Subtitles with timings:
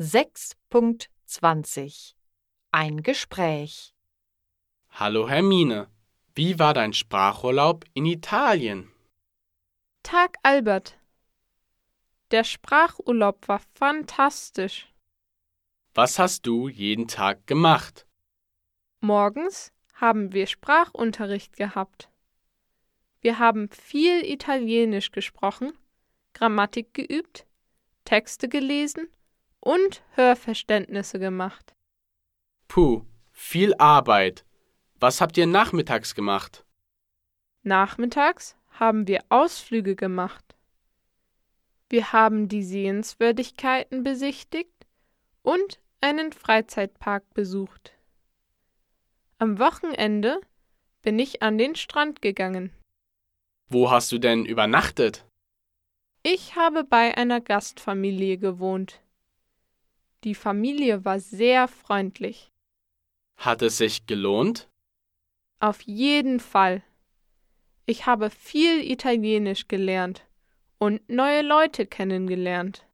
[0.00, 2.14] 6.20
[2.70, 3.96] Ein Gespräch
[4.90, 5.88] Hallo Hermine,
[6.36, 8.92] wie war dein Sprachurlaub in Italien?
[10.04, 10.96] Tag Albert.
[12.30, 14.86] Der Sprachurlaub war fantastisch.
[15.94, 18.06] Was hast du jeden Tag gemacht?
[19.00, 22.08] Morgens haben wir Sprachunterricht gehabt.
[23.20, 25.72] Wir haben viel Italienisch gesprochen,
[26.34, 27.48] Grammatik geübt,
[28.04, 29.08] Texte gelesen
[29.60, 31.74] und Hörverständnisse gemacht.
[32.68, 34.44] Puh, viel Arbeit.
[35.00, 36.64] Was habt ihr nachmittags gemacht?
[37.62, 40.56] Nachmittags haben wir Ausflüge gemacht.
[41.88, 44.86] Wir haben die Sehenswürdigkeiten besichtigt
[45.42, 47.92] und einen Freizeitpark besucht.
[49.38, 50.40] Am Wochenende
[51.02, 52.72] bin ich an den Strand gegangen.
[53.68, 55.24] Wo hast du denn übernachtet?
[56.22, 59.00] Ich habe bei einer Gastfamilie gewohnt.
[60.24, 62.50] Die Familie war sehr freundlich.
[63.36, 64.68] Hat es sich gelohnt?
[65.60, 66.82] Auf jeden Fall.
[67.86, 70.26] Ich habe viel Italienisch gelernt
[70.78, 72.87] und neue Leute kennengelernt.